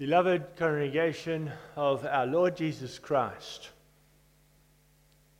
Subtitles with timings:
[0.00, 3.68] Beloved congregation of our Lord Jesus Christ,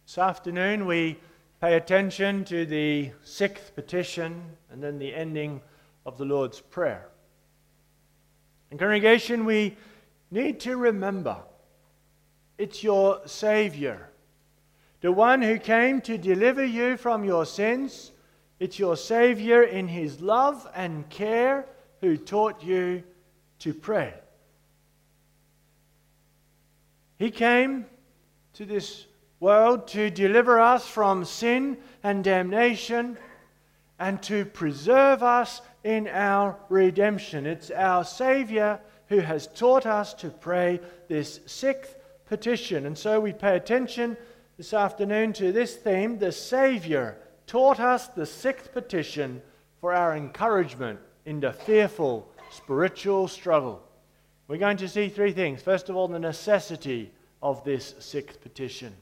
[0.04, 1.18] this afternoon we
[1.62, 5.62] pay attention to the sixth petition and then the ending
[6.04, 7.08] of the Lord's Prayer.
[8.70, 9.78] And, congregation, we
[10.30, 11.38] need to remember
[12.58, 14.10] it's your Savior,
[15.00, 18.12] the one who came to deliver you from your sins.
[18.58, 21.64] It's your Savior in His love and care
[22.02, 23.02] who taught you
[23.60, 24.19] to pray.
[27.20, 27.84] He came
[28.54, 29.04] to this
[29.40, 33.18] world to deliver us from sin and damnation
[33.98, 37.44] and to preserve us in our redemption.
[37.44, 42.86] It's our Savior who has taught us to pray this sixth petition.
[42.86, 44.16] And so we pay attention
[44.56, 49.42] this afternoon to this theme the Savior taught us the sixth petition
[49.82, 53.82] for our encouragement in the fearful spiritual struggle.
[54.50, 55.62] We're going to see three things.
[55.62, 58.92] First of all, the necessity of this sixth petition,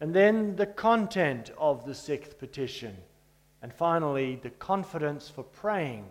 [0.00, 2.96] and then the content of the sixth petition,
[3.60, 6.06] and finally, the confidence for praying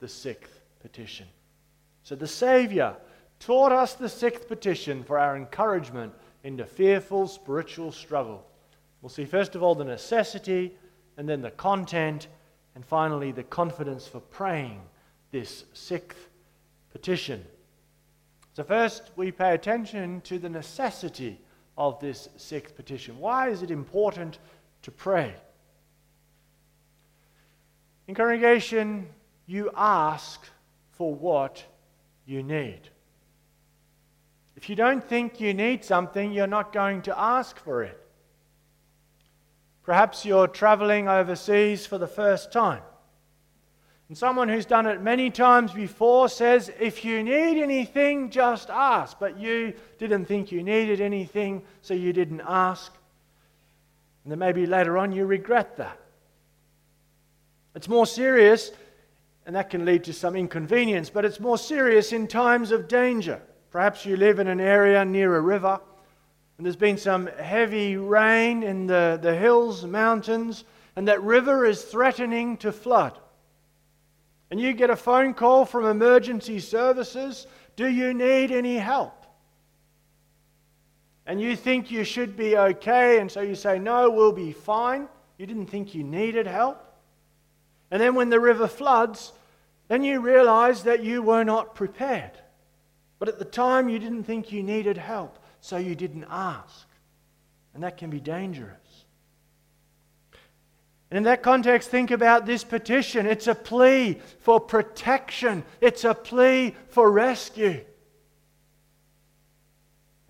[0.00, 1.26] the sixth petition.
[2.02, 2.96] So the Savior
[3.40, 6.12] taught us the sixth petition for our encouragement
[6.44, 8.46] in the fearful spiritual struggle.
[9.00, 10.76] We'll see, first of all, the necessity,
[11.16, 12.26] and then the content,
[12.74, 14.82] and finally, the confidence for praying
[15.30, 16.28] this sixth
[16.92, 17.46] petition.
[18.54, 21.40] So, first, we pay attention to the necessity
[21.78, 23.18] of this sixth petition.
[23.18, 24.38] Why is it important
[24.82, 25.34] to pray?
[28.06, 29.08] In congregation,
[29.46, 30.44] you ask
[30.90, 31.64] for what
[32.26, 32.80] you need.
[34.56, 37.98] If you don't think you need something, you're not going to ask for it.
[39.82, 42.82] Perhaps you're traveling overseas for the first time.
[44.12, 49.18] And someone who's done it many times before says, if you need anything, just ask.
[49.18, 52.92] But you didn't think you needed anything, so you didn't ask.
[54.22, 55.98] And then maybe later on you regret that.
[57.74, 58.72] It's more serious,
[59.46, 63.40] and that can lead to some inconvenience, but it's more serious in times of danger.
[63.70, 65.80] Perhaps you live in an area near a river,
[66.58, 70.64] and there's been some heavy rain in the, the hills, mountains,
[70.96, 73.18] and that river is threatening to flood
[74.52, 79.24] and you get a phone call from emergency services Do you need any help?
[81.24, 85.08] And you think you should be okay, and so you say, No, we'll be fine.
[85.38, 86.84] You didn't think you needed help.
[87.90, 89.32] And then when the river floods,
[89.88, 92.32] then you realize that you were not prepared.
[93.18, 96.86] But at the time, you didn't think you needed help, so you didn't ask.
[97.72, 98.81] And that can be dangerous.
[101.12, 103.26] And in that context, think about this petition.
[103.26, 107.84] It's a plea for protection, it's a plea for rescue.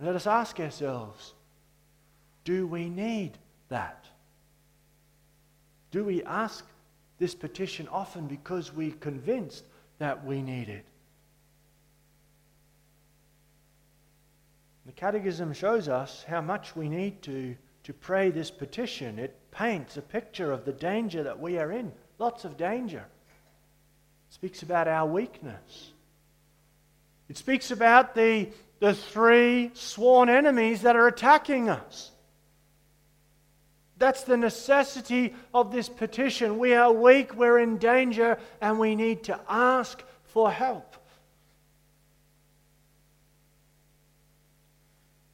[0.00, 1.34] Let us ask ourselves
[2.42, 3.38] do we need
[3.68, 4.06] that?
[5.92, 6.66] Do we ask
[7.20, 9.62] this petition often because we're convinced
[10.00, 10.84] that we need it?
[14.86, 17.54] The Catechism shows us how much we need to,
[17.84, 19.20] to pray this petition.
[19.20, 21.92] It paints a picture of the danger that we are in.
[22.18, 23.04] Lots of danger.
[24.28, 25.92] It speaks about our weakness.
[27.28, 28.48] It speaks about the,
[28.80, 32.10] the three sworn enemies that are attacking us.
[33.98, 36.58] That's the necessity of this petition.
[36.58, 40.96] We are weak, we're in danger, and we need to ask for help.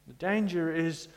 [0.06, 1.08] The danger is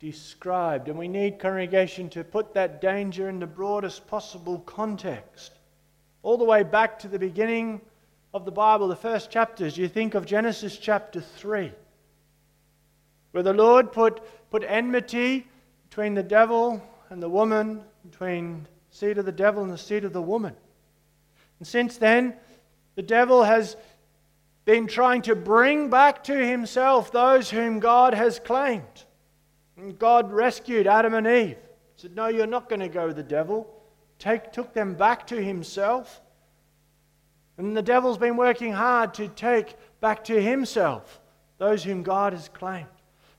[0.00, 0.88] described.
[0.88, 5.52] And we need congregation to put that danger in the broadest possible context.
[6.22, 7.80] All the way back to the beginning
[8.34, 11.72] of the Bible, the first chapters, you think of Genesis chapter 3,
[13.32, 15.46] where the Lord put, put enmity
[15.88, 20.12] between the devil and the woman, between seed of the devil and the seed of
[20.12, 20.54] the woman.
[21.58, 22.34] And since then,
[22.94, 23.76] the devil has
[24.64, 29.04] been trying to bring back to himself those whom God has claimed.
[29.98, 31.56] God rescued Adam and Eve.
[31.96, 33.68] Said, No, you're not going to go the devil.
[34.18, 36.20] Take, took them back to himself.
[37.56, 41.20] And the devil's been working hard to take back to himself
[41.58, 42.86] those whom God has claimed.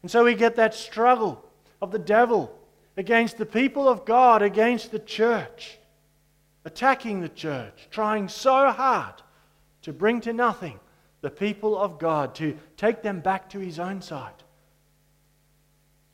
[0.02, 1.44] And so we get that struggle
[1.82, 2.56] of the devil
[2.98, 5.80] against the people of God, against the church,
[6.66, 9.16] attacking the church, trying so hard
[9.82, 10.80] to bring to nothing
[11.22, 14.34] the people of God, to take them back to his own side.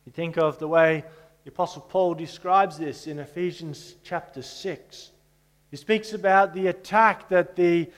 [0.08, 1.04] You think of the way
[1.44, 5.12] the Apostle Paul describes this in Ephesians chapter 6.
[5.70, 7.92] He speaks about the attack that the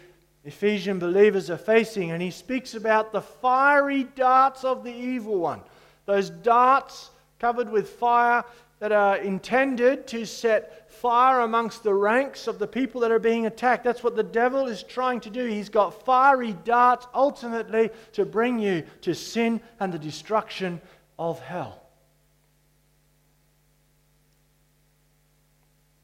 [0.43, 5.61] Ephesian believers are facing, and he speaks about the fiery darts of the evil one.
[6.07, 8.43] Those darts covered with fire
[8.79, 13.45] that are intended to set fire amongst the ranks of the people that are being
[13.45, 13.83] attacked.
[13.83, 15.45] That's what the devil is trying to do.
[15.45, 20.81] He's got fiery darts ultimately to bring you to sin and the destruction
[21.19, 21.83] of hell.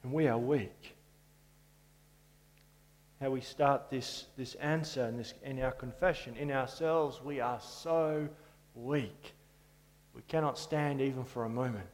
[0.05, 0.95] And we are weak
[3.19, 6.35] how we start this, this answer in, this, in our confession.
[6.35, 8.29] In ourselves, we are so
[8.75, 9.33] weak.
[10.13, 11.89] We cannot stand even for a moment.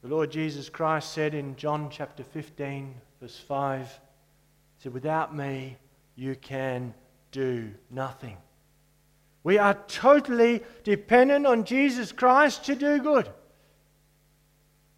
[0.00, 5.76] The Lord Jesus Christ said in John chapter 15, verse 5, He said, Without me,
[6.16, 6.94] you can
[7.32, 8.38] do nothing.
[9.44, 13.28] We are totally dependent on Jesus Christ to do good.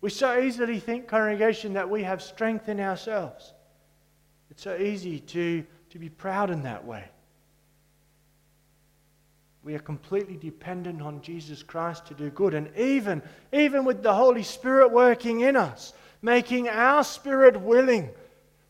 [0.00, 3.52] We so easily think, congregation, that we have strength in ourselves.
[4.50, 7.05] It's so easy to, to be proud in that way.
[9.62, 12.55] We are completely dependent on Jesus Christ to do good.
[12.55, 15.93] And even, even with the Holy Spirit working in us,
[16.23, 18.08] making our spirit willing,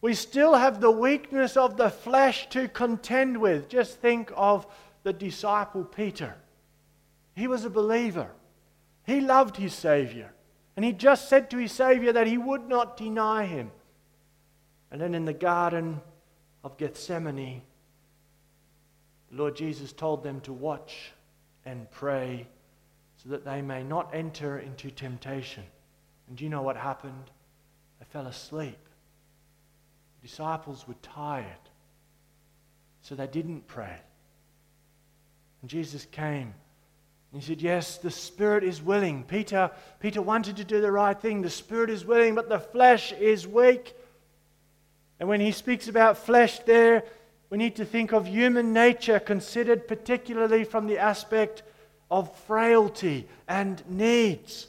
[0.01, 3.69] we still have the weakness of the flesh to contend with.
[3.69, 4.67] Just think of
[5.05, 6.35] the disciple Peter.
[7.37, 8.31] He was a believer,
[9.07, 10.33] he loved his Savior.
[10.81, 13.71] And he just said to his Savior that he would not deny him.
[14.91, 16.01] And then in the Garden
[16.65, 17.61] of Gethsemane,
[19.31, 21.13] the Lord Jesus told them to watch
[21.67, 22.47] and pray
[23.23, 25.65] so that they may not enter into temptation.
[26.29, 27.31] And do you know what happened?
[27.99, 28.79] They fell asleep.
[30.23, 31.45] The disciples were tired,
[33.03, 33.99] so they didn't pray.
[35.61, 36.55] And Jesus came
[37.33, 39.23] and he said, Yes, the spirit is willing.
[39.25, 41.43] Peter, Peter wanted to do the right thing.
[41.43, 43.95] The spirit is willing, but the flesh is weak.
[45.21, 47.05] And when he speaks about flesh there,
[47.51, 51.63] we need to think of human nature considered particularly from the aspect
[52.11, 54.67] of frailty and needs.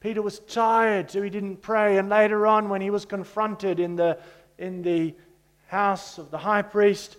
[0.00, 1.98] Peter was tired, so he didn't pray.
[1.98, 4.18] And later on, when he was confronted in the,
[4.58, 5.14] in the
[5.68, 7.16] house of the high priest,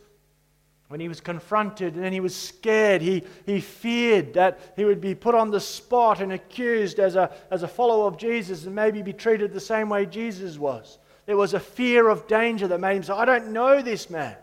[0.87, 5.15] when he was confronted and he was scared, he, he feared that he would be
[5.15, 9.01] put on the spot and accused as a, as a follower of Jesus and maybe
[9.01, 10.99] be treated the same way Jesus was.
[11.25, 14.35] There was a fear of danger that made him say, I don't know this man.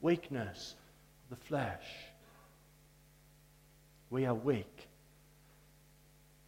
[0.00, 0.74] Weakness
[1.24, 1.84] of the flesh.
[4.08, 4.88] We are weak.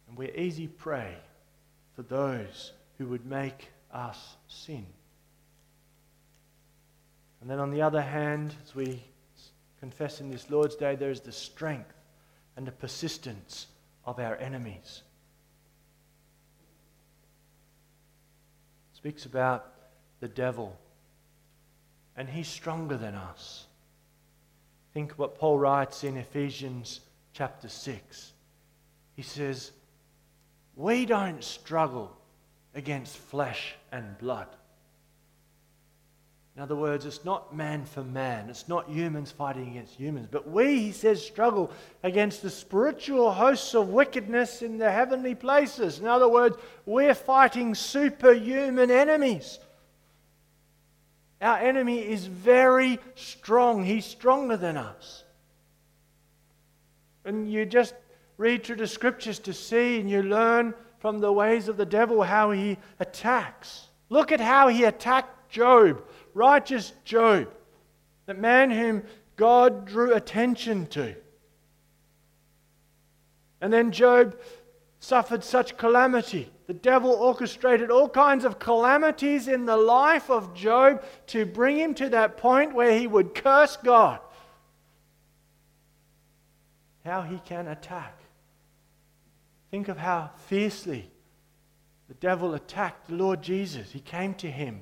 [0.07, 1.13] And we're easy prey
[1.95, 4.85] for those who would make us sin.
[7.47, 9.01] And then on the other hand, as we
[9.79, 11.93] confess in this Lord's Day, there is the strength
[12.57, 13.67] and the persistence
[14.03, 15.03] of our enemies.
[18.91, 19.65] It speaks about
[20.19, 20.77] the devil,
[22.17, 23.67] and he's stronger than us.
[24.93, 26.99] Think what Paul writes in Ephesians
[27.31, 28.33] chapter 6.
[29.15, 29.71] He says,
[30.75, 32.13] We don't struggle
[32.75, 34.49] against flesh and blood
[36.57, 38.49] in other words, it's not man for man.
[38.49, 40.27] It's not humans fighting against humans.
[40.31, 41.71] But we, he says, struggle
[42.01, 45.99] against the spiritual hosts of wickedness in the heavenly places.
[45.99, 46.57] In other words,
[46.87, 49.59] we're fighting superhuman enemies.
[51.43, 53.83] Our enemy is very strong.
[53.83, 55.25] He's stronger than us.
[57.23, 57.93] And you just
[58.37, 62.23] read through the scriptures to see and you learn from the ways of the devil
[62.23, 63.89] how he attacks.
[64.09, 66.01] Look at how he attacked Job
[66.37, 67.49] righteous Job,
[68.27, 69.03] the man whom
[69.35, 71.15] God drew attention to.
[73.59, 74.39] And then Job
[74.99, 76.51] suffered such calamity.
[76.67, 81.93] The devil orchestrated all kinds of calamities in the life of Job to bring him
[81.95, 84.19] to that point where he would curse God.
[87.03, 88.19] How he can attack.
[89.71, 91.09] Think of how fiercely
[92.09, 93.91] the devil attacked the Lord Jesus.
[93.91, 94.81] He came to him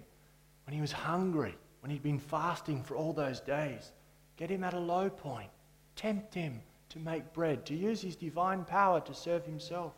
[0.65, 3.91] when he was hungry, when he'd been fasting for all those days.
[4.37, 5.49] Get him at a low point.
[5.95, 9.93] Tempt him to make bread, to use his divine power to serve himself.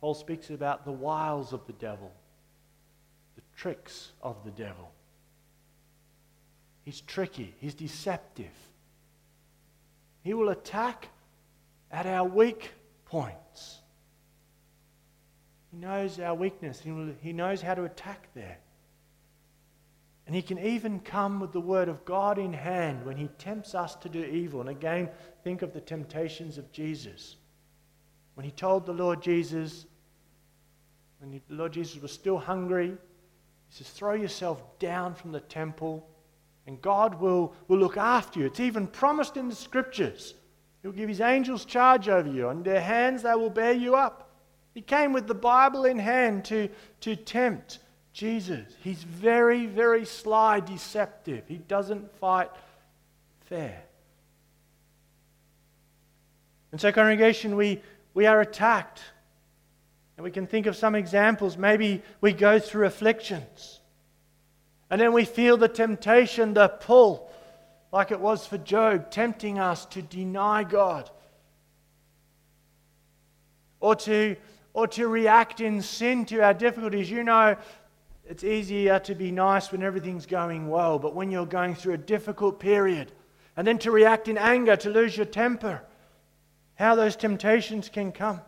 [0.00, 2.12] Paul speaks about the wiles of the devil,
[3.34, 4.92] the tricks of the devil.
[6.84, 8.52] He's tricky, he's deceptive.
[10.22, 11.08] He will attack
[11.90, 12.72] at our weak
[13.06, 13.80] points.
[15.76, 16.80] He knows our weakness.
[17.20, 18.56] He knows how to attack there.
[20.26, 23.74] And he can even come with the word of God in hand when he tempts
[23.74, 24.60] us to do evil.
[24.60, 25.10] And again,
[25.44, 27.36] think of the temptations of Jesus.
[28.36, 29.84] When he told the Lord Jesus,
[31.18, 32.96] when the Lord Jesus was still hungry, He
[33.68, 36.08] says, throw yourself down from the temple
[36.66, 38.46] and God will, will look after you.
[38.46, 40.32] It's even promised in the scriptures.
[40.80, 42.48] He'll give his angels charge over you.
[42.48, 44.25] On their hands they will bear you up.
[44.76, 46.68] He came with the Bible in hand to,
[47.00, 47.78] to tempt
[48.12, 48.70] Jesus.
[48.82, 51.44] He's very, very sly, deceptive.
[51.48, 52.50] He doesn't fight
[53.46, 53.82] fair.
[56.72, 57.80] And so, congregation, we,
[58.12, 59.00] we are attacked.
[60.18, 61.56] And we can think of some examples.
[61.56, 63.80] Maybe we go through afflictions.
[64.90, 67.30] And then we feel the temptation, the pull,
[67.94, 71.08] like it was for Job, tempting us to deny God
[73.80, 74.36] or to,
[74.76, 77.10] or to react in sin to our difficulties.
[77.10, 77.56] You know,
[78.26, 81.98] it's easier to be nice when everything's going well, but when you're going through a
[81.98, 83.10] difficult period,
[83.56, 85.80] and then to react in anger, to lose your temper,
[86.74, 88.42] how those temptations can come.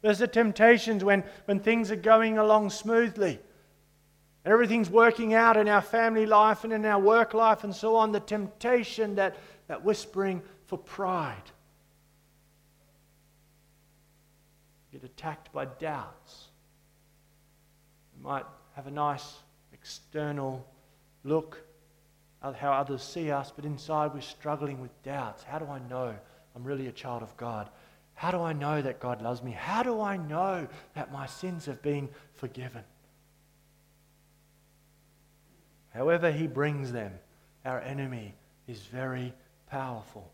[0.00, 3.38] There's the temptations when, when things are going along smoothly.
[4.46, 8.12] Everything's working out in our family life and in our work life and so on.
[8.12, 9.36] The temptation, that,
[9.68, 11.50] that whispering for pride.
[14.96, 16.46] Get attacked by doubts.
[18.16, 19.34] We might have a nice
[19.74, 20.66] external
[21.22, 21.60] look
[22.42, 25.42] at how others see us, but inside we're struggling with doubts.
[25.42, 26.14] How do I know
[26.54, 27.68] I'm really a child of God?
[28.14, 29.50] How do I know that God loves me?
[29.50, 32.82] How do I know that my sins have been forgiven?
[35.92, 37.12] However, he brings them,
[37.66, 38.34] our enemy
[38.66, 39.34] is very
[39.70, 40.32] powerful.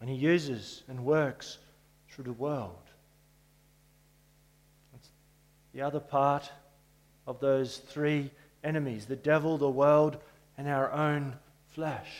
[0.00, 1.58] And he uses and works
[2.08, 2.78] through the world.
[5.74, 6.50] The other part
[7.26, 8.30] of those three
[8.62, 10.18] enemies the devil, the world,
[10.58, 11.34] and our own
[11.70, 12.10] flesh.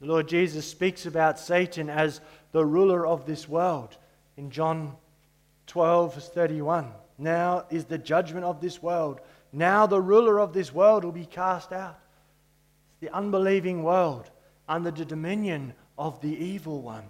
[0.00, 2.20] The Lord Jesus speaks about Satan as
[2.52, 3.96] the ruler of this world
[4.36, 4.96] in John
[5.68, 6.88] 12, verse 31.
[7.18, 9.20] Now is the judgment of this world.
[9.52, 11.98] Now the ruler of this world will be cast out.
[12.90, 14.30] It's the unbelieving world
[14.68, 17.04] under the dominion of the evil one.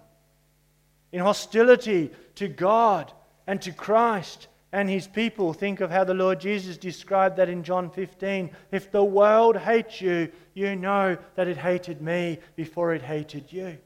[1.11, 3.11] In hostility to God
[3.47, 7.63] and to Christ and his people, think of how the Lord Jesus described that in
[7.63, 8.51] John 15.
[8.71, 13.77] If the world hates you, you know that it hated me before it hated you.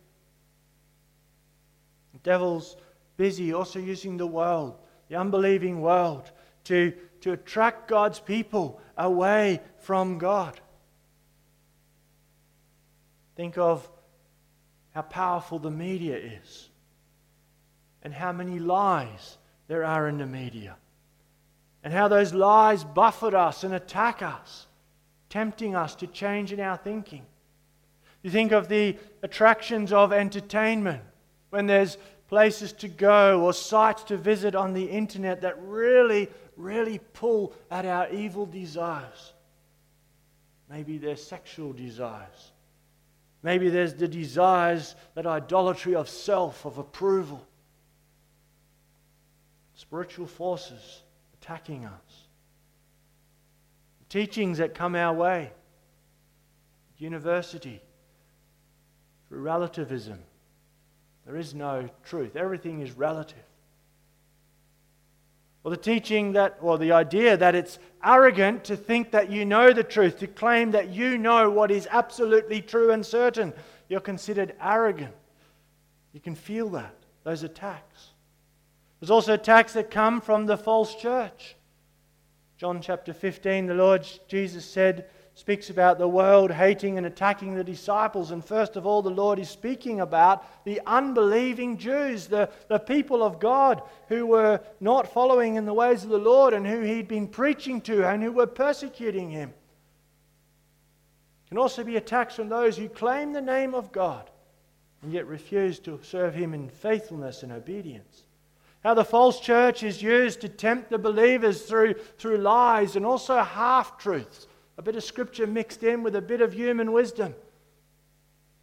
[2.13, 2.77] The devil's
[3.17, 4.79] busy also using the world,
[5.10, 6.32] the unbelieving world,
[6.63, 10.60] to to attract God's people away from God.
[13.36, 13.89] Think of
[14.94, 16.70] how powerful the media is
[18.01, 19.38] and how many lies
[19.68, 20.76] there are in the media
[21.84, 24.68] and how those lies buffet us and attack us,
[25.30, 27.26] tempting us to change in our thinking.
[28.24, 31.02] You think of the attractions of entertainment
[31.50, 31.98] when there's
[32.28, 37.86] places to go or sites to visit on the internet that really really pull at
[37.86, 39.34] our evil desires.
[40.70, 42.52] Maybe they're sexual desires.
[43.44, 47.47] Maybe there's the desires, that idolatry of self, of approval.
[49.77, 51.03] Spiritual forces
[51.39, 52.27] attacking us.
[54.10, 55.51] Teachings that come our way.
[56.98, 57.79] University.
[59.29, 60.17] Through relativism.
[61.25, 62.36] There is no truth.
[62.36, 63.38] Everything is relative.
[65.63, 69.74] Or the teaching that, or the idea that it's arrogant to think that you know
[69.74, 73.53] the truth, to claim that you know what is absolutely true and certain.
[73.89, 75.13] You're considered arrogant.
[76.13, 78.12] You can feel that, those attacks.
[79.00, 81.56] There's also attacks that come from the false church.
[82.58, 87.63] John chapter 15, the Lord Jesus said, speaks about the world hating and attacking the
[87.63, 88.32] disciples.
[88.32, 93.22] And first of all, the Lord is speaking about the unbelieving Jews, the, the people
[93.22, 97.08] of God who were not following in the ways of the Lord and who he'd
[97.08, 99.50] been preaching to and who were persecuting him.
[101.46, 104.32] It can also be attacks from those who claim the name of God
[105.04, 108.24] and yet refuse to serve him in faithfulness and obedience.
[108.88, 113.44] How the false church is used to tempt the believers through, through lies and also
[113.44, 117.36] half truths a bit of scripture mixed in with a bit of human wisdom.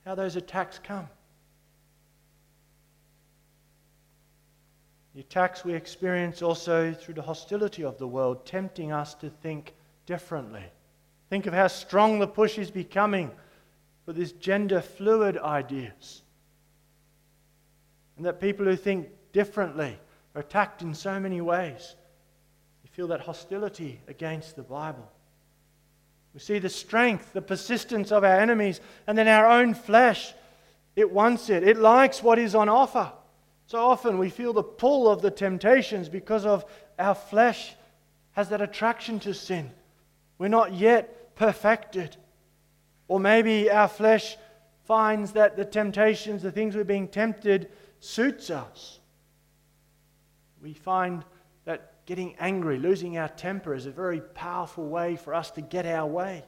[0.06, 1.10] How those attacks come.
[5.14, 9.74] The attacks we experience also through the hostility of the world, tempting us to think
[10.06, 10.64] differently.
[11.28, 13.30] Think of how strong the push is becoming
[14.06, 16.22] for these gender fluid ideas.
[18.16, 19.98] And that people who think differently
[20.34, 21.94] are attacked in so many ways.
[22.82, 25.10] You feel that hostility against the Bible.
[26.34, 30.34] We see the strength, the persistence of our enemies, and then our own flesh.
[30.96, 33.12] It wants it, it likes what is on offer.
[33.66, 36.64] So often we feel the pull of the temptations because of
[36.98, 37.74] our flesh
[38.32, 39.70] has that attraction to sin.
[40.38, 42.16] We're not yet perfected.
[43.06, 44.36] Or maybe our flesh
[44.84, 48.98] finds that the temptations, the things we're being tempted, suits us.
[50.64, 51.22] We find
[51.66, 55.84] that getting angry, losing our temper, is a very powerful way for us to get
[55.84, 56.42] our way.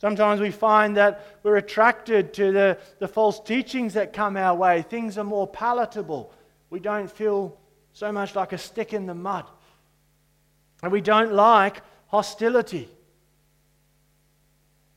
[0.00, 4.80] Sometimes we find that we're attracted to the, the false teachings that come our way.
[4.80, 6.32] Things are more palatable.
[6.70, 7.58] We don't feel
[7.92, 9.44] so much like a stick in the mud.
[10.82, 12.88] And we don't like hostility.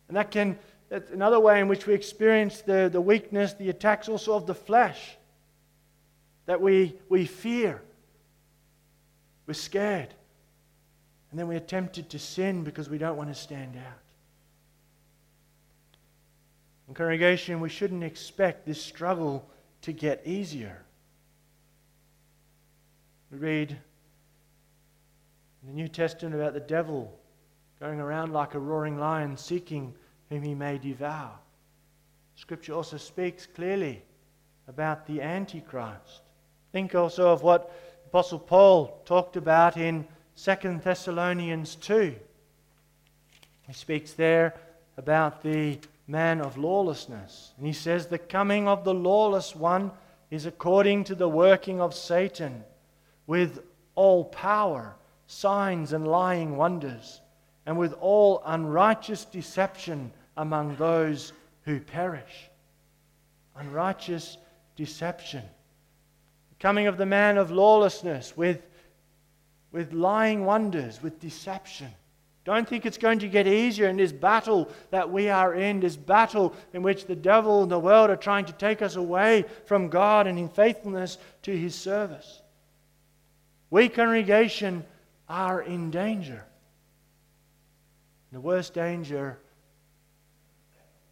[0.07, 4.07] And that can, that's another way in which we experience the, the weakness, the attacks
[4.07, 5.17] also of the flesh.
[6.49, 7.79] That we, we fear.
[9.45, 10.11] We're scared.
[11.29, 13.99] And then we're tempted to sin because we don't want to stand out.
[16.87, 19.47] In congregation, we shouldn't expect this struggle
[19.83, 20.81] to get easier.
[23.31, 23.77] We read
[25.61, 27.15] in the New Testament about the devil
[27.79, 29.93] going around like a roaring lion seeking
[30.29, 31.37] whom he may devour.
[32.33, 34.01] Scripture also speaks clearly
[34.67, 36.23] about the Antichrist.
[36.71, 37.71] Think also of what
[38.07, 42.15] Apostle Paul talked about in 2 Thessalonians 2.
[43.67, 44.55] He speaks there
[44.97, 47.53] about the man of lawlessness.
[47.57, 49.91] And he says, The coming of the lawless one
[50.31, 52.63] is according to the working of Satan,
[53.27, 53.59] with
[53.95, 54.95] all power,
[55.27, 57.21] signs, and lying wonders,
[57.65, 61.33] and with all unrighteous deception among those
[61.63, 62.49] who perish.
[63.55, 64.37] Unrighteous
[64.75, 65.43] deception.
[66.59, 68.61] Coming of the man of lawlessness with,
[69.71, 71.89] with lying wonders, with deception.
[72.43, 75.95] Don't think it's going to get easier in this battle that we are in, this
[75.95, 79.89] battle in which the devil and the world are trying to take us away from
[79.89, 82.41] God and in faithfulness to his service.
[83.69, 84.83] We, congregation,
[85.27, 86.43] are in danger.
[88.31, 89.37] The worst danger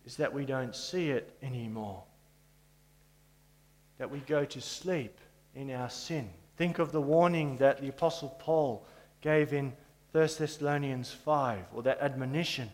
[0.06, 2.04] is that we don't see it anymore,
[3.98, 5.18] that we go to sleep
[5.58, 6.30] in our sin.
[6.56, 8.86] Think of the warning that the Apostle Paul
[9.22, 9.74] gave in
[10.12, 12.70] 1 Thessalonians 5, or that admonition.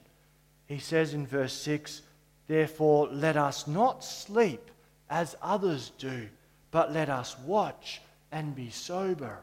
[0.68, 2.02] He says in verse 6,
[2.48, 4.70] Therefore, let us not sleep
[5.10, 6.28] as others do,
[6.72, 9.40] but let us watch and be sober.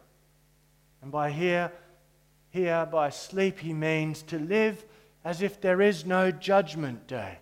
[1.03, 1.73] And by here,
[2.51, 4.85] here by sleep, he means to live
[5.25, 7.39] as if there is no judgment day.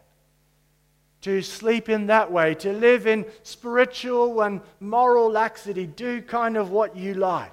[1.22, 6.70] To sleep in that way, to live in spiritual and moral laxity, do kind of
[6.70, 7.52] what you like.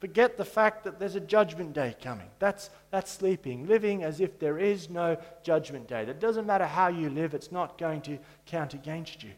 [0.00, 2.28] Forget the fact that there's a judgment day coming.
[2.38, 6.02] That's, that's sleeping, living as if there is no judgment day.
[6.02, 9.32] It doesn't matter how you live, it's not going to count against you.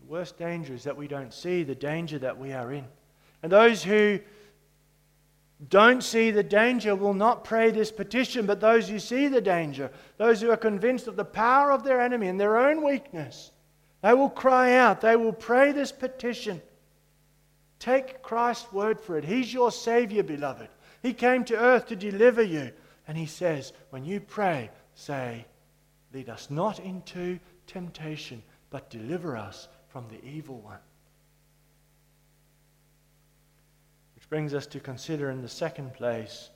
[0.00, 2.86] The worst danger is that we don't see the danger that we are in.
[3.42, 4.18] And those who
[5.68, 9.90] don't see the danger will not pray this petition, but those who see the danger,
[10.16, 13.50] those who are convinced of the power of their enemy and their own weakness,
[14.02, 16.62] they will cry out, they will pray this petition.
[17.78, 19.24] Take Christ's word for it.
[19.24, 20.68] He's your Savior, beloved.
[21.02, 22.72] He came to earth to deliver you.
[23.06, 25.46] And He says, when you pray, say,
[26.12, 30.78] Lead us not into temptation, but deliver us from the evil one.
[34.14, 36.48] Which brings us to consider in the second place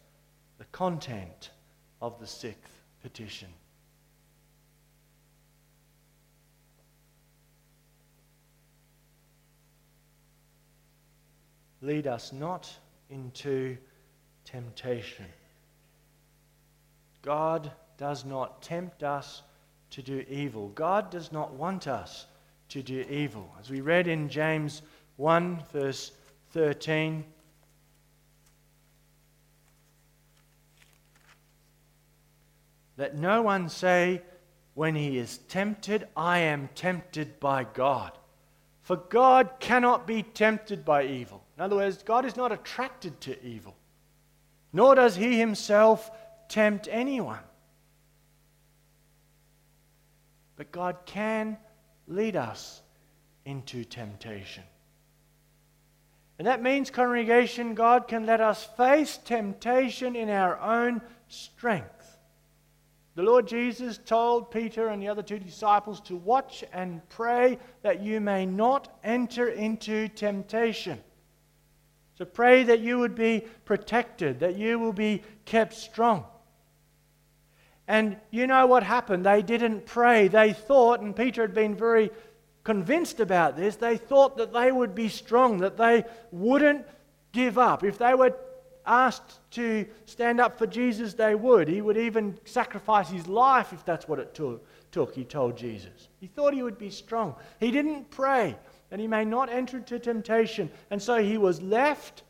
[0.58, 1.50] the content
[2.00, 3.48] of the sixth petition.
[11.84, 12.72] lead us not
[13.10, 13.76] into
[14.44, 15.26] temptation.
[17.22, 19.42] God does not tempt us
[19.90, 20.68] to do evil.
[20.70, 22.26] God does not want us
[22.70, 23.54] to do evil.
[23.60, 24.82] As we read in James
[25.16, 26.12] 1, verse
[26.52, 27.24] 13,
[32.96, 34.22] let no one say,
[34.74, 38.12] when he is tempted, I am tempted by God.
[38.82, 41.42] For God cannot be tempted by evil.
[41.56, 43.74] In other words, God is not attracted to evil,
[44.72, 46.10] nor does he himself
[46.48, 47.40] tempt anyone.
[50.56, 51.56] But God can
[52.06, 52.82] lead us
[53.44, 54.64] into temptation.
[56.38, 61.93] And that means, congregation, God can let us face temptation in our own strength.
[63.14, 68.02] The Lord Jesus told Peter and the other two disciples to watch and pray that
[68.02, 71.00] you may not enter into temptation.
[72.18, 76.24] So pray that you would be protected, that you will be kept strong.
[77.86, 79.26] And you know what happened?
[79.26, 80.28] They didn't pray.
[80.28, 82.10] They thought, and Peter had been very
[82.64, 86.86] convinced about this, they thought that they would be strong, that they wouldn't
[87.32, 87.84] give up.
[87.84, 88.34] If they were
[88.86, 91.68] asked to stand up for Jesus, they would.
[91.68, 96.08] He would even sacrifice his life if that's what it took, took, he told Jesus.
[96.20, 97.34] He thought he would be strong.
[97.60, 98.56] He didn't pray
[98.90, 100.70] that he may not enter into temptation.
[100.90, 102.22] And so he was left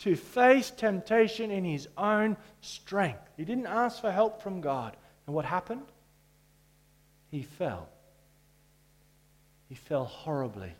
[0.00, 3.28] to face temptation in his own strength.
[3.36, 4.96] He didn't ask for help from God.
[5.26, 5.86] And what happened?
[7.30, 7.88] He fell.
[9.68, 10.72] He fell horribly.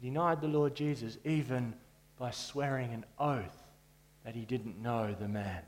[0.00, 1.74] He denied the Lord Jesus even
[2.18, 3.57] by swearing an oath
[4.28, 5.62] that he didn't know the man.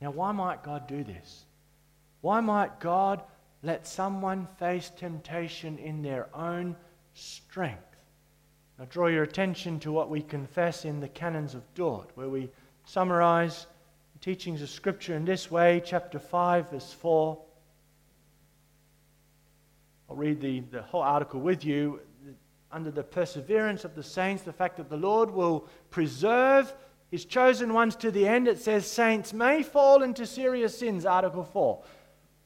[0.00, 1.44] Now, why might God do this?
[2.22, 3.22] Why might God
[3.62, 6.74] let someone face temptation in their own
[7.14, 7.96] strength?
[8.76, 12.50] Now, draw your attention to what we confess in the Canons of Dort, where we
[12.84, 13.68] summarize
[14.14, 17.38] the teachings of Scripture in this way, chapter 5, verse 4.
[20.08, 22.00] I'll read the, the whole article with you.
[22.72, 26.74] Under the perseverance of the saints, the fact that the Lord will preserve
[27.10, 31.44] his chosen ones to the end, it says, Saints may fall into serious sins, Article
[31.44, 31.82] 4.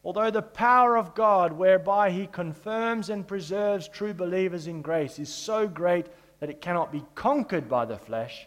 [0.02, 5.28] Although the power of God, whereby he confirms and preserves true believers in grace, is
[5.28, 6.06] so great
[6.40, 8.46] that it cannot be conquered by the flesh,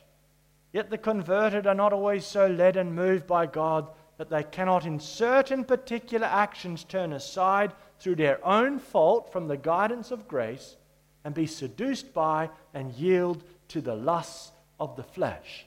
[0.74, 4.86] yet the converted are not always so led and moved by God that they cannot,
[4.86, 10.78] in certain particular actions, turn aside through their own fault from the guidance of grace
[11.24, 15.67] and be seduced by and yield to the lusts of the flesh.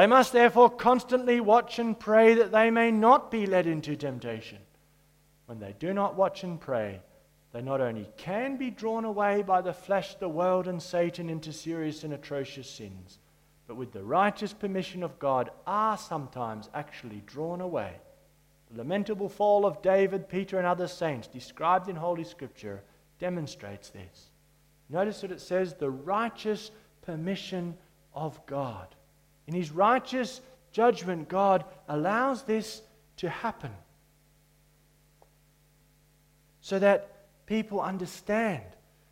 [0.00, 4.56] They must therefore constantly watch and pray that they may not be led into temptation.
[5.44, 7.02] When they do not watch and pray,
[7.52, 11.52] they not only can be drawn away by the flesh, the world, and Satan into
[11.52, 13.18] serious and atrocious sins,
[13.66, 17.92] but with the righteous permission of God are sometimes actually drawn away.
[18.70, 22.82] The lamentable fall of David, Peter, and other saints described in Holy Scripture
[23.18, 24.30] demonstrates this.
[24.88, 26.70] Notice that it says the righteous
[27.02, 27.76] permission
[28.14, 28.96] of God.
[29.50, 32.82] In his righteous judgment, God allows this
[33.16, 33.72] to happen
[36.60, 38.62] so that people understand.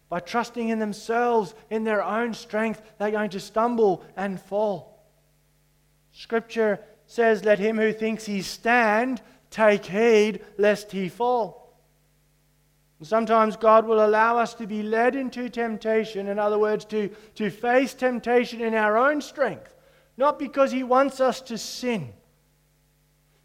[0.09, 5.05] By trusting in themselves, in their own strength, they're going to stumble and fall.
[6.13, 9.21] Scripture says, Let him who thinks he stand
[9.51, 11.77] take heed lest he fall.
[13.03, 17.51] Sometimes God will allow us to be led into temptation, in other words, to, to
[17.51, 19.75] face temptation in our own strength,
[20.19, 22.13] not because he wants us to sin,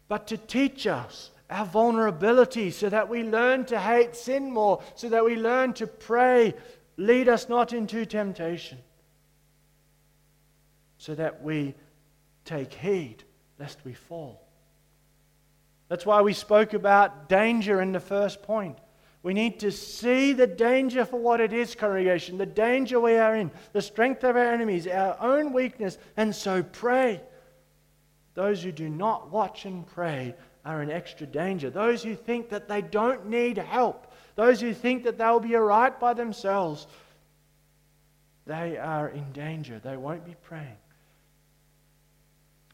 [0.08, 5.08] but to teach us our vulnerability so that we learn to hate sin more, so
[5.08, 6.52] that we learn to pray,
[6.96, 8.78] lead us not into temptation,
[10.98, 11.74] so that we
[12.44, 13.22] take heed
[13.58, 14.44] lest we fall.
[15.88, 18.78] That's why we spoke about danger in the first point.
[19.24, 23.34] We need to see the danger for what it is, congregation, the danger we are
[23.34, 27.22] in, the strength of our enemies, our own weakness, and so pray.
[28.34, 31.70] Those who do not watch and pray are in extra danger.
[31.70, 35.62] Those who think that they don't need help, those who think that they'll be all
[35.62, 36.86] right by themselves,
[38.44, 39.80] they are in danger.
[39.82, 40.76] They won't be praying.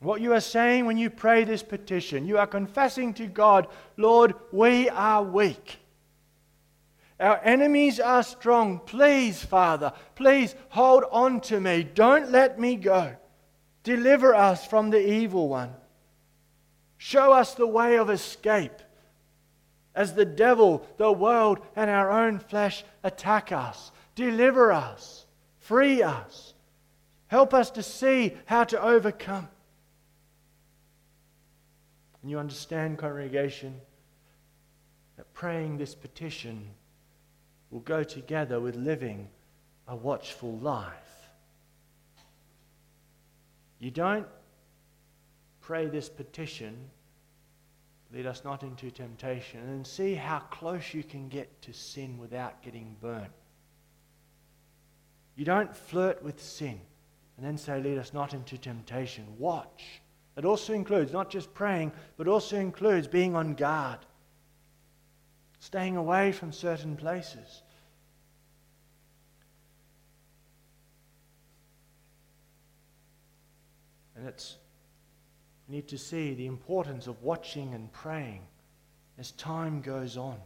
[0.00, 4.34] What you are saying when you pray this petition, you are confessing to God, Lord,
[4.50, 5.79] we are weak.
[7.20, 8.80] Our enemies are strong.
[8.80, 11.82] Please, Father, please hold on to me.
[11.82, 13.14] Don't let me go.
[13.82, 15.74] Deliver us from the evil one.
[16.96, 18.80] Show us the way of escape
[19.94, 23.92] as the devil, the world, and our own flesh attack us.
[24.14, 25.26] Deliver us,
[25.58, 26.54] free us,
[27.26, 29.48] help us to see how to overcome.
[32.22, 33.80] And you understand, congregation,
[35.16, 36.66] that praying this petition
[37.70, 39.28] will go together with living
[39.86, 40.94] a watchful life.
[43.78, 44.26] You don't
[45.60, 46.76] pray this petition,
[48.12, 52.62] lead us not into temptation, and see how close you can get to sin without
[52.62, 53.30] getting burnt.
[55.36, 56.80] You don't flirt with sin
[57.36, 59.24] and then say, lead us not into temptation.
[59.38, 60.02] Watch.
[60.36, 64.00] It also includes not just praying, but also includes being on guard,
[65.60, 67.62] staying away from certain places.
[74.16, 74.56] And it's
[75.68, 78.40] we need to see the importance of watching and praying
[79.18, 80.36] as time goes on.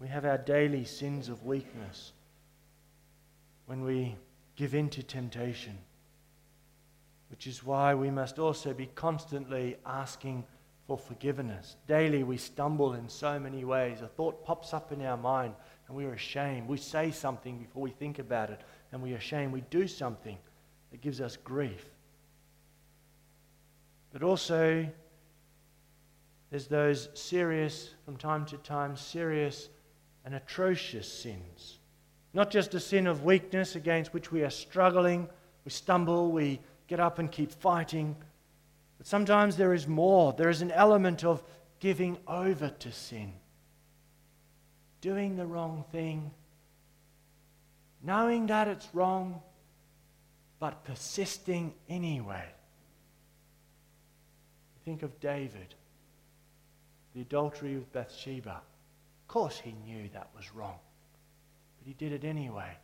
[0.00, 2.12] We have our daily sins of weakness
[3.66, 4.16] when we
[4.56, 5.78] give in to temptation,
[7.30, 10.44] which is why we must also be constantly asking
[10.86, 11.76] for forgiveness.
[11.86, 14.02] Daily we stumble in so many ways.
[14.02, 15.54] A thought pops up in our mind
[15.88, 16.68] and we are ashamed.
[16.68, 18.60] We say something before we think about it
[18.92, 19.52] and we are ashamed.
[19.52, 20.38] We do something
[20.90, 21.84] that gives us grief.
[24.12, 24.88] But also,
[26.50, 29.68] there's those serious, from time to time, serious
[30.24, 31.78] and atrocious sins.
[32.32, 35.28] Not just a sin of weakness against which we are struggling,
[35.64, 38.14] we stumble, we get up and keep fighting.
[39.06, 40.32] But sometimes there is more.
[40.32, 41.40] There is an element of
[41.78, 43.34] giving over to sin,
[45.00, 46.32] doing the wrong thing,
[48.02, 49.40] knowing that it's wrong,
[50.58, 52.46] but persisting anyway.
[54.84, 55.76] Think of David,
[57.14, 58.60] the adultery with Bathsheba.
[59.22, 60.80] Of course, he knew that was wrong,
[61.78, 62.76] but he did it anyway.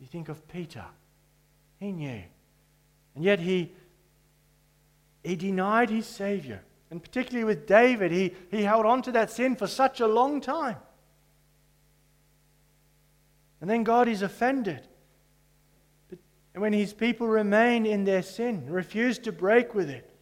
[0.00, 0.86] You think of Peter,
[1.78, 2.22] he knew.
[3.14, 3.72] And yet he,
[5.22, 6.62] he denied his Savior.
[6.90, 10.40] And particularly with David, he, he held on to that sin for such a long
[10.40, 10.76] time.
[13.60, 14.80] And then God is offended.
[16.10, 16.18] But
[16.54, 20.12] when his people remain in their sin, refuse to break with it.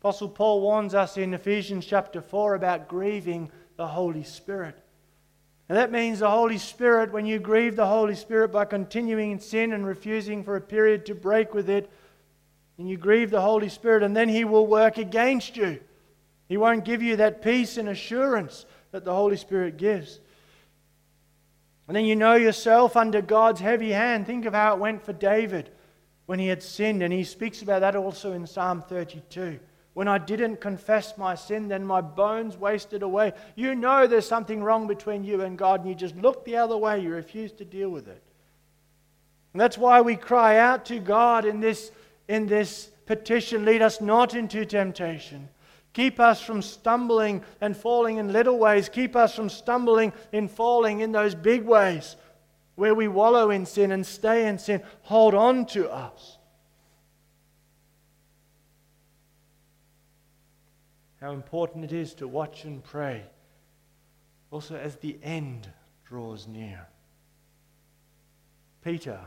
[0.00, 4.78] Apostle Paul warns us in Ephesians chapter 4 about grieving the Holy Spirit.
[5.68, 9.40] And that means the Holy Spirit, when you grieve the Holy Spirit by continuing in
[9.40, 11.90] sin and refusing for a period to break with it,
[12.78, 15.80] and you grieve the Holy Spirit, and then He will work against you.
[16.48, 20.20] He won't give you that peace and assurance that the Holy Spirit gives.
[21.88, 24.26] And then you know yourself under God's heavy hand.
[24.26, 25.70] Think of how it went for David
[26.26, 29.58] when he had sinned, and he speaks about that also in Psalm 32.
[29.94, 33.32] When I didn't confess my sin, then my bones wasted away.
[33.56, 36.76] You know there's something wrong between you and God, and you just look the other
[36.76, 37.00] way.
[37.00, 38.22] You refuse to deal with it.
[39.52, 41.90] And that's why we cry out to God in this,
[42.28, 45.48] in this petition lead us not into temptation.
[45.94, 48.88] Keep us from stumbling and falling in little ways.
[48.88, 52.16] Keep us from stumbling and falling in those big ways
[52.76, 54.80] where we wallow in sin and stay in sin.
[55.02, 56.38] Hold on to us.
[61.20, 63.24] How important it is to watch and pray,
[64.52, 65.68] also as the end
[66.04, 66.86] draws near.
[68.84, 69.18] Peter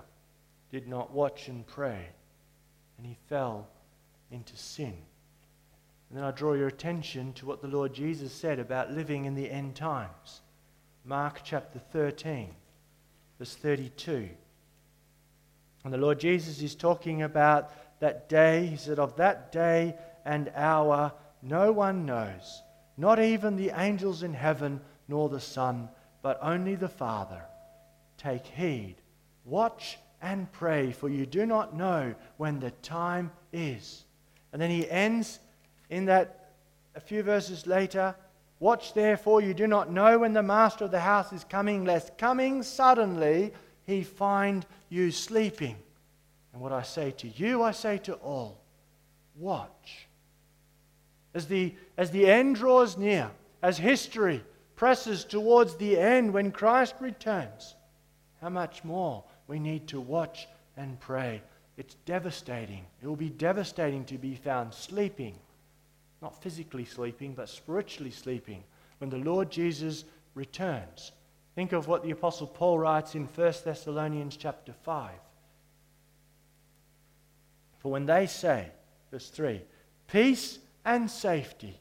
[0.72, 2.08] did not watch and pray,
[3.02, 3.68] and he fell
[4.30, 4.94] into sin.
[6.10, 9.34] And then I draw your attention to what the Lord Jesus said about living in
[9.34, 10.42] the end times.
[11.04, 12.54] Mark chapter 13,
[13.40, 14.30] verse 32.
[15.84, 18.68] And the Lord Jesus is talking about that day.
[18.68, 21.12] He said, Of that day and hour
[21.42, 22.62] no one knows,
[22.98, 25.90] not even the angels in heaven, nor the Son,
[26.22, 27.42] but only the Father.
[28.20, 28.98] Take heed,
[29.44, 34.06] watch and pray, for you do not know when the time is.
[34.54, 35.40] And then he ends
[35.90, 36.54] in that
[36.96, 38.16] a few verses later
[38.62, 42.16] Watch therefore, you do not know when the master of the house is coming, lest
[42.20, 43.54] coming suddenly
[43.88, 45.76] he find you sleeping.
[46.54, 48.62] And what I say to you, I say to all
[49.36, 50.08] watch.
[51.34, 53.32] As the, as the end draws near,
[53.64, 54.44] as history
[54.76, 57.76] presses towards the end when Christ returns,
[58.42, 61.44] how much more we need to watch and pray.
[61.78, 62.86] It's devastating.
[63.04, 65.36] It will be devastating to be found sleeping
[66.22, 68.64] not physically sleeping, but spiritually sleeping
[69.00, 71.12] when the Lord Jesus returns.
[71.56, 75.12] Think of what the Apostle Paul writes in 1 Thessalonians chapter 5.
[77.80, 78.68] For when they say,
[79.10, 79.62] verse 3,
[80.08, 81.80] peace and safety,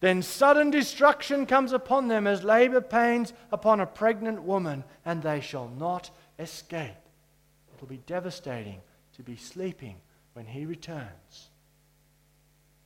[0.00, 5.40] then sudden destruction comes upon them as labor pains upon a pregnant woman, and they
[5.40, 6.90] shall not escape.
[7.74, 8.80] It will be devastating
[9.16, 9.96] to be sleeping
[10.32, 11.50] when he returns.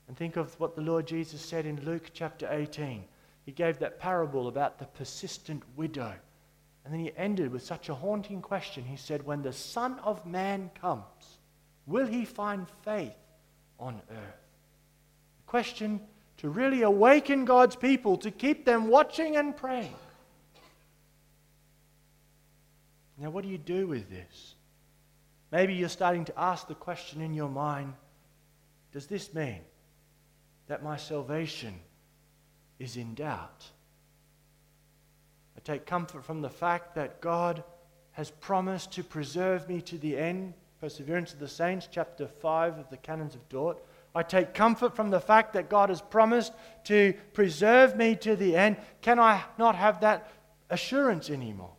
[0.09, 3.05] And think of what the Lord Jesus said in Luke chapter 18.
[3.47, 6.13] He gave that parable about the persistent widow.
[6.85, 8.85] And then he ended with such a haunting question.
[8.85, 11.39] He said, When the Son of Man comes,
[11.87, 13.17] will he find faith
[13.79, 14.49] on earth?
[15.47, 16.01] A question
[16.39, 19.95] to really awaken God's people, to keep them watching and praying.
[23.19, 24.55] Now, what do you do with this?
[25.53, 27.95] Maybe you're starting to ask the question in your mind
[28.93, 29.61] Does this mean
[30.67, 31.75] that my salvation
[32.79, 33.65] is in doubt.
[35.57, 37.63] I take comfort from the fact that God
[38.13, 40.55] has promised to preserve me to the end.
[40.81, 43.83] Perseverance of the Saints, chapter 5 of the Canons of Dort.
[44.15, 46.53] I take comfort from the fact that God has promised
[46.85, 48.77] to preserve me to the end.
[49.01, 50.31] Can I not have that
[50.71, 51.74] assurance anymore?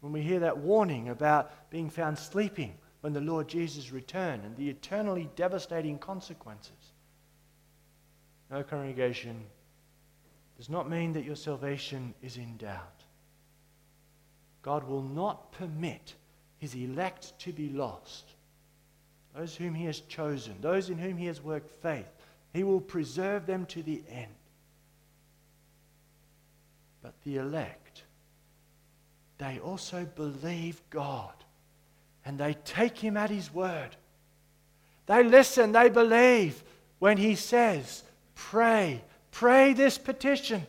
[0.00, 4.56] When we hear that warning about being found sleeping, when the Lord Jesus returned and
[4.56, 6.92] the eternally devastating consequences.
[8.50, 9.44] No congregation
[10.56, 13.04] does not mean that your salvation is in doubt.
[14.62, 16.14] God will not permit
[16.58, 18.34] his elect to be lost.
[19.34, 22.10] those whom he has chosen, those in whom he has worked faith,
[22.52, 24.34] he will preserve them to the end.
[27.00, 27.89] But the elect,
[29.40, 31.32] they also believe God
[32.24, 33.96] and they take him at his word.
[35.06, 36.62] They listen, they believe
[36.98, 40.66] when he says, Pray, pray this petition.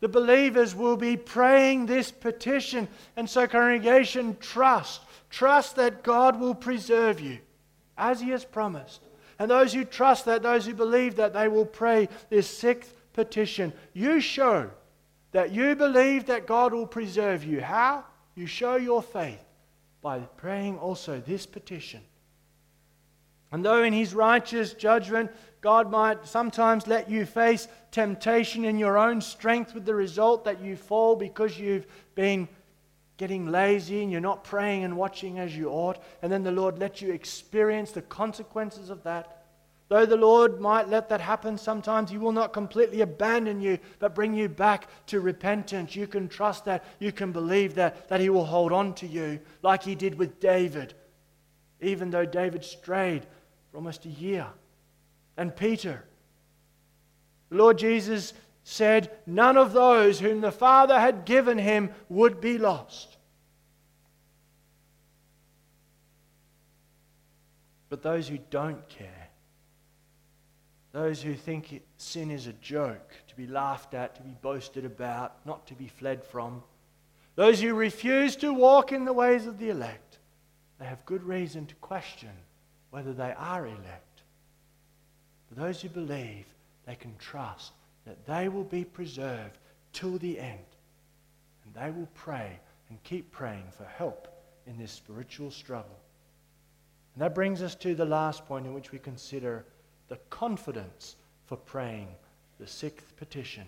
[0.00, 2.88] The believers will be praying this petition.
[3.16, 5.02] And so, congregation, trust.
[5.30, 7.38] Trust that God will preserve you
[7.96, 9.00] as He has promised.
[9.38, 13.72] And those who trust that, those who believe that, they will pray this sixth petition.
[13.92, 14.70] You show
[15.38, 17.60] that you believe that God will preserve you.
[17.60, 18.02] How?
[18.34, 19.38] You show your faith
[20.02, 22.00] by praying also this petition.
[23.52, 28.98] And though in His righteous judgment, God might sometimes let you face temptation in your
[28.98, 32.48] own strength with the result that you fall because you've been
[33.16, 36.02] getting lazy and you're not praying and watching as you ought.
[36.20, 39.37] And then the Lord lets you experience the consequences of that.
[39.88, 44.14] Though the Lord might let that happen sometimes, He will not completely abandon you, but
[44.14, 45.96] bring you back to repentance.
[45.96, 46.84] You can trust that.
[46.98, 50.40] You can believe that, that He will hold on to you, like He did with
[50.40, 50.94] David,
[51.80, 53.24] even though David strayed
[53.70, 54.46] for almost a year
[55.38, 56.04] and Peter.
[57.48, 62.58] The Lord Jesus said, None of those whom the Father had given him would be
[62.58, 63.16] lost.
[67.88, 69.17] But those who don't care,
[70.92, 75.44] those who think sin is a joke, to be laughed at, to be boasted about,
[75.46, 76.62] not to be fled from,
[77.34, 80.18] those who refuse to walk in the ways of the elect,
[80.78, 82.30] they have good reason to question
[82.90, 84.22] whether they are elect.
[85.48, 86.46] For those who believe,
[86.86, 87.72] they can trust
[88.06, 89.58] that they will be preserved
[89.92, 90.58] till the end.
[91.64, 94.28] And they will pray and keep praying for help
[94.66, 95.98] in this spiritual struggle.
[97.14, 99.64] And that brings us to the last point in which we consider
[100.08, 101.16] the confidence
[101.46, 102.08] for praying
[102.58, 103.64] the sixth petition.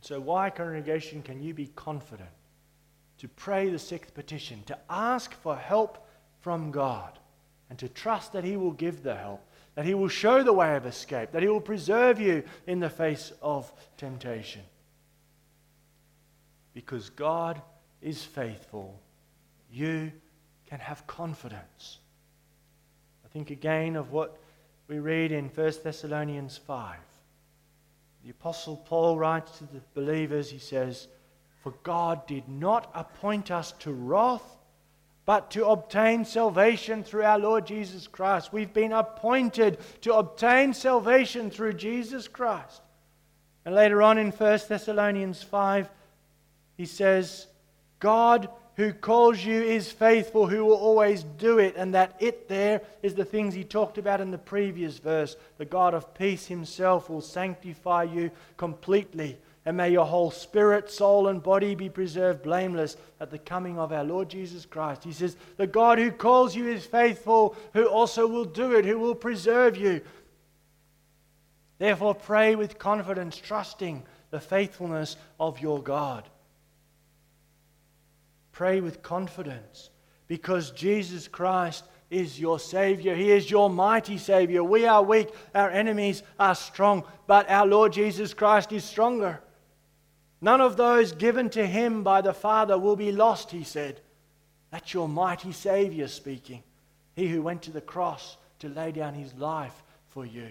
[0.00, 2.30] So, why, congregation, can you be confident
[3.18, 6.08] to pray the sixth petition, to ask for help
[6.40, 7.18] from God?
[7.72, 10.76] and to trust that He will give the help, that He will show the way
[10.76, 14.60] of escape, that He will preserve you in the face of temptation.
[16.74, 17.62] Because God
[18.02, 19.00] is faithful,
[19.72, 20.12] you
[20.66, 21.96] can have confidence.
[23.32, 24.38] Think again of what
[24.88, 26.96] we read in 1 Thessalonians 5.
[28.24, 31.08] The Apostle Paul writes to the believers, he says,
[31.62, 34.58] For God did not appoint us to wrath
[35.24, 38.52] but to obtain salvation through our Lord Jesus Christ.
[38.52, 42.82] We've been appointed to obtain salvation through Jesus Christ.
[43.64, 45.88] And later on in 1 Thessalonians 5,
[46.76, 47.46] he says,
[48.00, 51.76] God who calls you is faithful, who will always do it.
[51.76, 55.36] And that it there is the things he talked about in the previous verse.
[55.58, 61.28] The God of peace himself will sanctify you completely and may your whole spirit, soul,
[61.28, 65.04] and body be preserved blameless at the coming of our Lord Jesus Christ.
[65.04, 68.98] He says, The God who calls you is faithful, who also will do it, who
[68.98, 70.00] will preserve you.
[71.78, 76.28] Therefore, pray with confidence, trusting the faithfulness of your God.
[78.62, 79.90] Pray with confidence
[80.28, 83.12] because Jesus Christ is your Savior.
[83.12, 84.62] He is your mighty Savior.
[84.62, 89.40] We are weak, our enemies are strong, but our Lord Jesus Christ is stronger.
[90.40, 94.00] None of those given to him by the Father will be lost, he said.
[94.70, 96.62] That's your mighty Savior speaking.
[97.16, 100.46] He who went to the cross to lay down his life for you.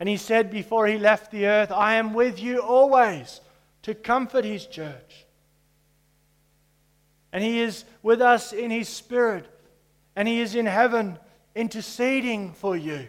[0.00, 3.42] And he said before he left the earth, I am with you always
[3.82, 5.25] to comfort his church.
[7.36, 9.46] And he is with us in his spirit.
[10.16, 11.18] And he is in heaven
[11.54, 13.08] interceding for you,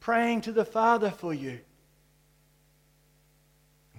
[0.00, 1.58] praying to the Father for you.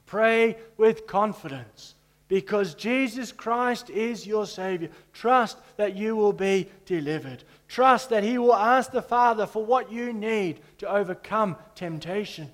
[0.08, 1.94] Pray with confidence
[2.28, 4.90] because Jesus Christ is your Savior.
[5.14, 7.44] Trust that you will be delivered.
[7.68, 12.50] Trust that He will ask the Father for what you need to overcome temptation.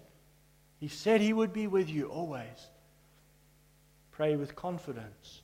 [0.82, 2.68] He said He would be with you always.
[4.12, 5.39] Pray with confidence.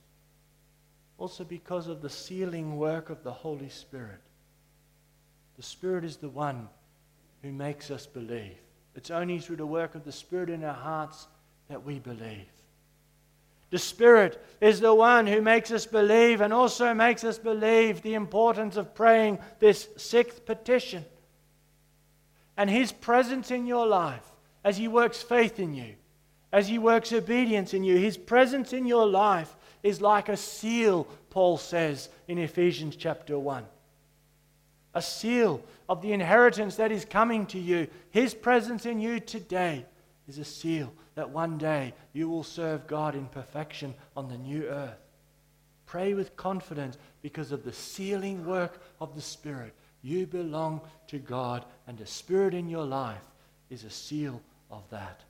[1.18, 4.20] Also, because of the sealing work of the Holy Spirit.
[5.56, 6.68] The Spirit is the one
[7.42, 8.58] who makes us believe.
[8.94, 11.26] It's only through the work of the Spirit in our hearts
[11.68, 12.46] that we believe.
[13.70, 18.14] The Spirit is the one who makes us believe and also makes us believe the
[18.14, 21.04] importance of praying this sixth petition.
[22.56, 24.24] And His presence in your life
[24.64, 25.94] as He works faith in you,
[26.52, 31.06] as He works obedience in you, His presence in your life is like a seal
[31.30, 33.64] Paul says in Ephesians chapter 1.
[34.94, 37.88] A seal of the inheritance that is coming to you.
[38.10, 39.84] His presence in you today
[40.26, 44.64] is a seal that one day you will serve God in perfection on the new
[44.64, 44.98] earth.
[45.84, 49.72] Pray with confidence because of the sealing work of the Spirit.
[50.02, 53.24] You belong to God, and the Spirit in your life
[53.70, 55.20] is a seal of that.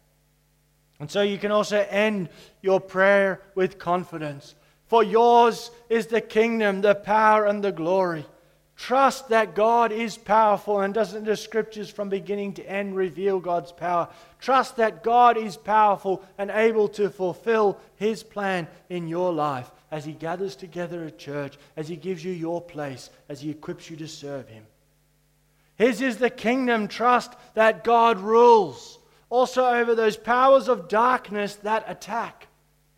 [0.98, 2.28] And so you can also end
[2.62, 4.54] your prayer with confidence.
[4.86, 8.24] For yours is the kingdom, the power, and the glory.
[8.76, 13.72] Trust that God is powerful, and doesn't the scriptures from beginning to end reveal God's
[13.72, 14.08] power?
[14.38, 20.04] Trust that God is powerful and able to fulfill His plan in your life as
[20.04, 23.96] He gathers together a church, as He gives you your place, as He equips you
[23.96, 24.66] to serve Him.
[25.76, 26.86] His is the kingdom.
[26.86, 28.95] Trust that God rules
[29.30, 32.48] also over those powers of darkness that attack.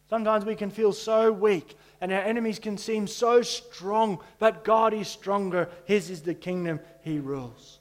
[0.09, 4.95] Sometimes we can feel so weak and our enemies can seem so strong, but God
[4.95, 5.69] is stronger.
[5.85, 7.79] His is the kingdom, He rules.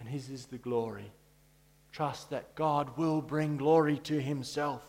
[0.00, 1.12] And His is the glory.
[1.92, 4.82] Trust that God will bring glory to Himself,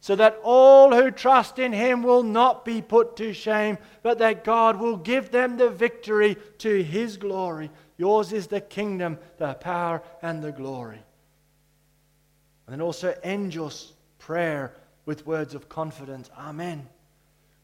[0.00, 4.44] so that all who trust in Him will not be put to shame, but that
[4.44, 7.70] God will give them the victory to His glory.
[7.98, 11.02] Yours is the kingdom, the power, and the glory.
[12.66, 13.70] And then also end your
[14.18, 14.74] prayer
[15.06, 16.30] with words of confidence.
[16.38, 16.88] Amen.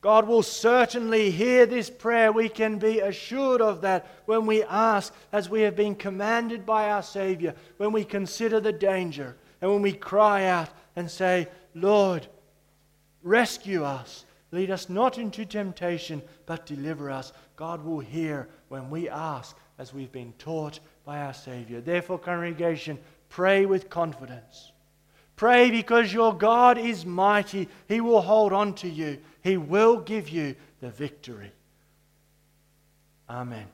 [0.02, 2.32] God will certainly hear this prayer.
[2.32, 6.90] We can be assured of that when we ask, as we have been commanded by
[6.90, 12.26] our Savior, when we consider the danger, and when we cry out and say, Lord,
[13.22, 14.24] rescue us.
[14.52, 17.32] Lead us not into temptation, but deliver us.
[17.56, 21.80] God will hear when we ask, as we've been taught by our Savior.
[21.80, 22.98] Therefore, congregation,
[23.28, 24.72] pray with confidence.
[25.40, 27.66] Pray because your God is mighty.
[27.88, 31.50] He will hold on to you, He will give you the victory.
[33.26, 33.66] Amen.